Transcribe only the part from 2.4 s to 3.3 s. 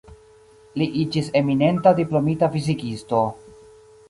fizikisto.